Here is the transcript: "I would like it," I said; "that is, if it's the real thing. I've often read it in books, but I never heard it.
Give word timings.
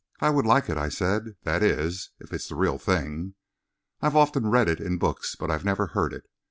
"I 0.19 0.31
would 0.31 0.47
like 0.47 0.67
it," 0.67 0.79
I 0.79 0.89
said; 0.89 1.35
"that 1.43 1.61
is, 1.61 2.09
if 2.19 2.33
it's 2.33 2.47
the 2.47 2.55
real 2.55 2.79
thing. 2.79 3.35
I've 4.01 4.15
often 4.15 4.47
read 4.49 4.67
it 4.67 4.79
in 4.79 4.97
books, 4.97 5.35
but 5.35 5.51
I 5.51 5.59
never 5.63 5.85
heard 5.93 6.11
it. 6.11 6.23